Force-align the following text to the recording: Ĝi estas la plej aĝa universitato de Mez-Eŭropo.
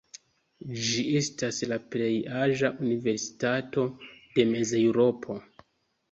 Ĝi 0.83 1.01
estas 1.17 1.59
la 1.71 1.75
plej 1.95 2.07
aĝa 2.45 2.71
universitato 2.85 3.83
de 4.39 4.47
Mez-Eŭropo. 4.53 5.37